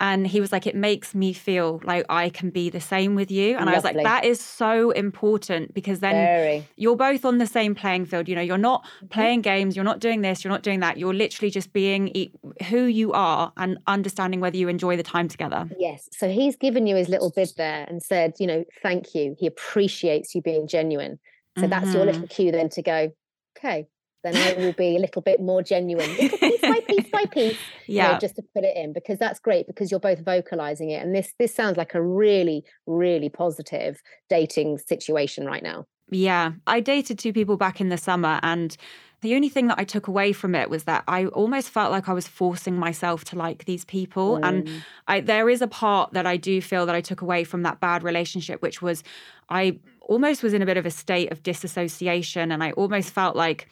[0.00, 3.30] and he was like, it makes me feel like I can be the same with
[3.30, 3.56] you.
[3.56, 3.72] And Lovely.
[3.72, 6.66] I was like, that is so important because then Very.
[6.76, 8.28] you're both on the same playing field.
[8.28, 9.06] You know, you're not mm-hmm.
[9.08, 10.98] playing games, you're not doing this, you're not doing that.
[10.98, 12.30] You're literally just being
[12.68, 15.68] who you are and understanding whether you enjoy the time together.
[15.78, 16.08] Yes.
[16.12, 19.34] So he's given you his little bid there and said, you know, thank you.
[19.38, 21.18] He appreciates you being genuine.
[21.56, 21.70] So mm-hmm.
[21.70, 22.26] that's your little mm-hmm.
[22.28, 23.12] cue then to go,
[23.58, 23.88] okay,
[24.24, 28.06] then I will be a little bit more genuine, piece by piece by piece, yeah,
[28.06, 31.02] you know, just to put it in because that's great because you're both vocalizing it,
[31.02, 35.86] and this this sounds like a really really positive dating situation right now.
[36.10, 38.76] Yeah, I dated two people back in the summer, and
[39.20, 42.08] the only thing that I took away from it was that I almost felt like
[42.08, 44.48] I was forcing myself to like these people, mm.
[44.48, 47.62] and I, there is a part that I do feel that I took away from
[47.62, 49.02] that bad relationship, which was
[49.50, 49.78] I
[50.08, 53.68] almost was in a bit of a state of disassociation, and I almost felt like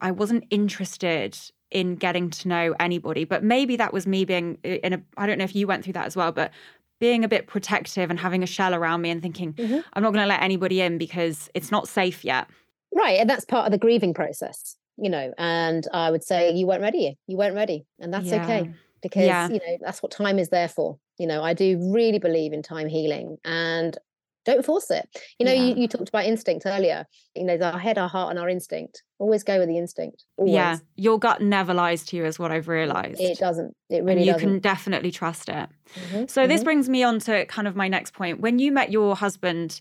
[0.00, 1.36] I wasn't interested
[1.70, 3.24] in getting to know anybody.
[3.24, 5.94] But maybe that was me being in a, I don't know if you went through
[5.94, 6.52] that as well, but
[7.00, 9.80] being a bit protective and having a shell around me and thinking, mm-hmm.
[9.92, 12.48] I'm not going to let anybody in because it's not safe yet.
[12.94, 13.18] Right.
[13.20, 15.32] And that's part of the grieving process, you know.
[15.38, 17.16] And I would say you weren't ready.
[17.26, 17.86] You weren't ready.
[18.00, 18.42] And that's yeah.
[18.42, 18.70] okay
[19.02, 19.48] because, yeah.
[19.48, 20.98] you know, that's what time is there for.
[21.18, 23.36] You know, I do really believe in time healing.
[23.44, 23.96] And
[24.44, 25.08] don't force it.
[25.38, 25.62] You know yeah.
[25.62, 27.06] you, you talked about instinct earlier.
[27.34, 29.02] You know our head our heart and our instinct.
[29.18, 30.24] Always go with the instinct.
[30.36, 30.54] Always.
[30.54, 33.20] yeah your gut never lies to you is what i've realized.
[33.20, 33.74] It doesn't.
[33.90, 34.48] It really and you doesn't.
[34.48, 35.54] can definitely trust it.
[35.54, 36.26] Mm-hmm.
[36.26, 36.48] so mm-hmm.
[36.48, 38.40] this brings me on to kind of my next point.
[38.40, 39.80] When you met your husband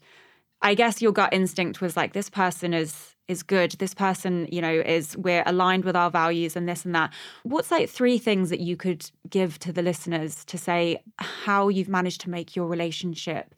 [0.60, 3.72] i guess your gut instinct was like this person is is good.
[3.74, 7.14] This person you know is we're aligned with our values and this and that.
[7.44, 11.90] What's like three things that you could give to the listeners to say how you've
[11.90, 13.54] managed to make your relationship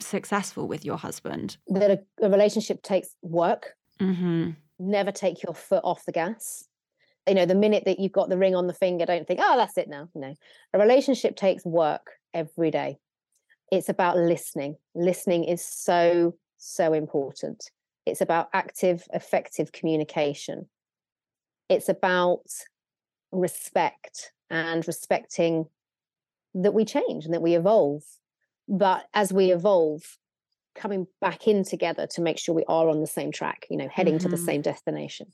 [0.00, 1.56] successful with your husband?
[1.68, 3.74] That a, a relationship takes work.
[4.00, 4.50] Mm-hmm.
[4.78, 6.64] Never take your foot off the gas.
[7.28, 9.56] You know, the minute that you've got the ring on the finger, don't think, oh,
[9.56, 10.08] that's it now.
[10.14, 10.34] No,
[10.72, 12.98] a relationship takes work every day.
[13.72, 14.76] It's about listening.
[14.94, 17.70] Listening is so, so important.
[18.04, 20.68] It's about active, effective communication.
[21.70, 22.42] It's about
[23.32, 25.66] respect and respecting
[26.54, 28.02] that we change and that we evolve
[28.68, 30.18] but as we evolve
[30.74, 33.88] coming back in together to make sure we are on the same track you know
[33.88, 34.24] heading mm-hmm.
[34.24, 34.44] to the mm-hmm.
[34.44, 35.26] same destination.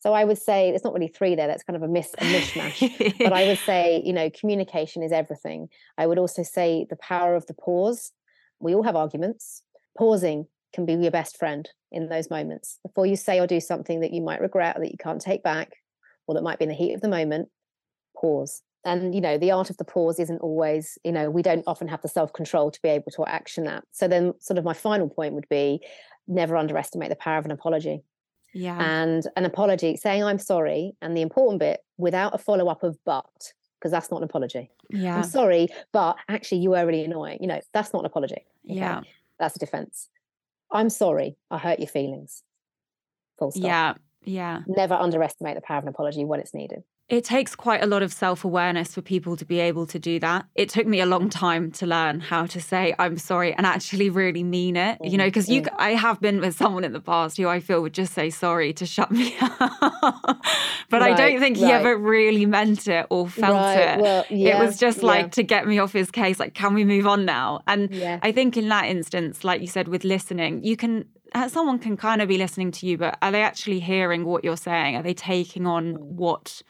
[0.00, 2.24] So i would say it's not really three there that's kind of a, miss, a
[2.24, 5.68] mishmash but i would say you know communication is everything.
[5.98, 8.12] I would also say the power of the pause.
[8.60, 9.62] We all have arguments.
[9.96, 12.78] Pausing can be your best friend in those moments.
[12.82, 15.42] Before you say or do something that you might regret or that you can't take
[15.42, 15.76] back
[16.26, 17.48] or that might be in the heat of the moment
[18.16, 21.64] pause and you know the art of the pause isn't always you know we don't
[21.66, 23.84] often have the self control to be able to action that.
[23.92, 25.80] So then sort of my final point would be
[26.26, 28.02] never underestimate the power of an apology.
[28.52, 28.78] Yeah.
[28.80, 32.96] And an apology saying i'm sorry and the important bit without a follow up of
[33.04, 34.70] but because that's not an apology.
[34.90, 35.16] Yeah.
[35.16, 37.38] i'm sorry but actually you were really annoying.
[37.40, 38.78] You know that's not an apology okay?
[38.78, 39.00] yeah.
[39.38, 40.08] That's a defense.
[40.70, 42.42] I'm sorry i hurt your feelings.
[43.38, 43.64] Full stop.
[43.64, 43.94] Yeah
[44.26, 44.60] yeah.
[44.66, 48.02] Never underestimate the power of an apology when it's needed it takes quite a lot
[48.02, 50.46] of self awareness for people to be able to do that.
[50.54, 54.08] It took me a long time to learn how to say I'm sorry and actually
[54.08, 54.98] really mean it.
[55.02, 55.76] You know, because you, mm-hmm.
[55.78, 58.72] I have been with someone in the past who I feel would just say sorry
[58.74, 59.60] to shut me up,
[60.88, 61.66] but right, I don't think right.
[61.66, 63.98] he ever really meant it or felt right.
[63.98, 64.00] it.
[64.00, 65.30] Well, yeah, it was just like yeah.
[65.30, 66.40] to get me off his case.
[66.40, 67.60] Like, can we move on now?
[67.66, 68.18] And yeah.
[68.22, 71.98] I think in that instance, like you said, with listening, you can uh, someone can
[71.98, 74.96] kind of be listening to you, but are they actually hearing what you're saying?
[74.96, 76.00] Are they taking on mm.
[76.00, 76.62] what?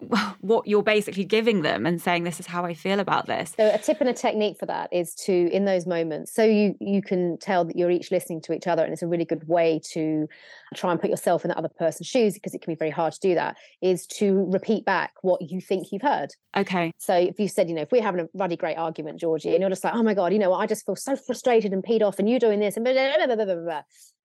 [0.40, 3.52] what you're basically giving them and saying this is how i feel about this.
[3.56, 6.76] So a tip and a technique for that is to in those moments so you
[6.80, 9.46] you can tell that you're each listening to each other and it's a really good
[9.48, 10.28] way to
[10.76, 13.12] try and put yourself in the other person's shoes because it can be very hard
[13.12, 16.32] to do that is to repeat back what you think you've heard.
[16.56, 16.92] Okay.
[16.98, 19.60] So if you said you know if we're having a ruddy great argument georgie and
[19.60, 20.58] you're just like oh my god you know what?
[20.58, 23.44] I just feel so frustrated and peed off and you're doing this and blah, blah,
[23.44, 23.82] blah,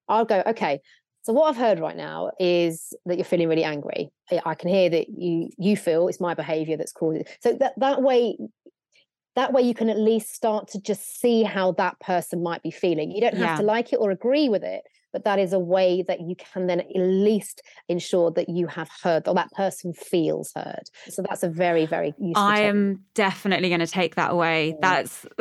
[0.07, 0.81] I'll go, okay,
[1.23, 4.11] so what I've heard right now is that you're feeling really angry.
[4.45, 7.29] I can hear that you you feel it's my behavior that's causing it.
[7.39, 8.37] So that that way
[9.35, 12.71] that way you can at least start to just see how that person might be
[12.71, 13.09] feeling.
[13.09, 13.57] You don't have yeah.
[13.57, 14.83] to like it or agree with it,
[15.13, 18.89] but that is a way that you can then at least ensure that you have
[19.01, 20.89] heard or that person feels heard.
[21.07, 22.43] So that's a very, very useful.
[22.43, 24.75] I am definitely going to take that away.
[24.81, 25.25] That's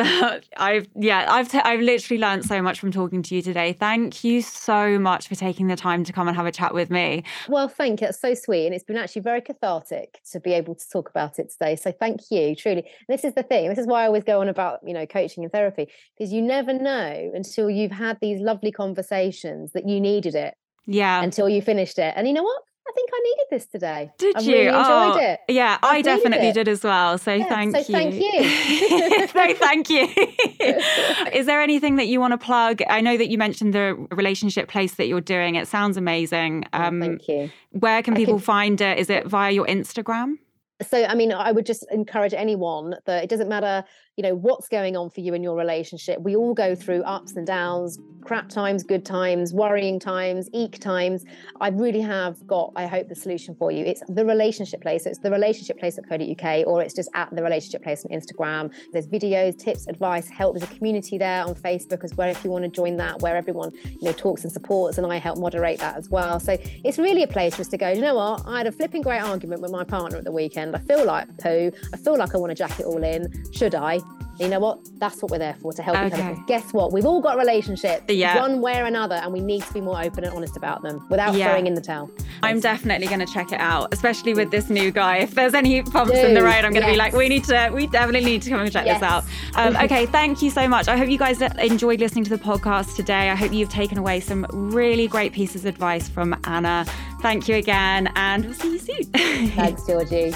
[0.57, 3.73] I've yeah I've t- I've literally learned so much from talking to you today.
[3.73, 6.91] Thank you so much for taking the time to come and have a chat with
[6.91, 7.25] me.
[7.49, 8.09] Well, thank you.
[8.09, 11.39] It's so sweet, and it's been actually very cathartic to be able to talk about
[11.39, 11.77] it today.
[11.77, 12.85] So thank you, truly.
[13.09, 13.69] This is the thing.
[13.69, 16.43] This is why I always go on about you know coaching and therapy because you
[16.43, 20.55] never know until you've had these lovely conversations that you needed it.
[20.87, 21.23] Yeah.
[21.23, 22.13] Until you finished it.
[22.17, 22.63] And you know what?
[22.87, 24.11] I think I needed this today.
[24.19, 24.53] Did I you?
[24.53, 25.41] Really enjoyed oh, it.
[25.49, 26.55] Yeah, I, I definitely it.
[26.55, 27.17] did as well.
[27.17, 27.85] So yeah, thank so you.
[27.85, 29.27] Thank you.
[29.29, 30.09] so thank you.
[31.33, 32.83] Is there anything that you want to plug?
[32.89, 35.55] I know that you mentioned the relationship place that you're doing.
[35.55, 36.65] It sounds amazing.
[36.73, 37.51] Oh, um, oh, thank you.
[37.71, 38.43] Where can people can...
[38.43, 38.99] find it?
[38.99, 40.39] Is it via your Instagram?
[40.81, 43.85] So, I mean, I would just encourage anyone that it doesn't matter
[44.17, 47.35] you know what's going on for you in your relationship we all go through ups
[47.35, 51.25] and downs crap times good times worrying times eek times.
[51.61, 53.85] I really have got i hope the solution for you.
[53.85, 57.43] It's the relationship place it's the relationship place at uk or it's just at the
[57.43, 58.73] relationship place on instagram.
[58.93, 60.57] There's videos tips advice help.
[60.57, 63.37] There's a community there on facebook as well if you want to join that where
[63.37, 66.39] everyone you know talks and supports and i help moderate that as well.
[66.39, 68.43] So it's really a place just to go you know what?
[68.47, 71.27] I had a flipping great argument with my partner at the weekend i feel like
[71.39, 74.01] poo i feel like i want to jack it all in should i
[74.43, 74.81] you know what?
[74.99, 76.07] That's what we're there for to help okay.
[76.07, 76.45] each other.
[76.47, 76.93] Guess what?
[76.93, 78.41] We've all got relationships, yeah.
[78.41, 81.07] one way or another, and we need to be more open and honest about them
[81.11, 81.49] without yeah.
[81.49, 82.11] throwing in the towel.
[82.43, 85.19] I'm definitely going to check it out, especially with this new guy.
[85.19, 86.93] If there's any bumps in the road, I'm going to yes.
[86.93, 89.01] be like, we need to, we definitely need to come and check yes.
[89.01, 89.25] this out.
[89.55, 90.89] Um, okay, thank you so much.
[90.89, 93.31] I hope you guys enjoyed listening to the podcast today.
[93.31, 96.87] I hope you've taken away some really great pieces of advice from Anna.
[97.21, 99.05] Thank you again, and we'll see you soon.
[99.51, 100.35] Thanks, Georgie.